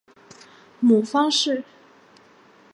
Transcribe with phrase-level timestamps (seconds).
[0.79, 1.63] 母方氏。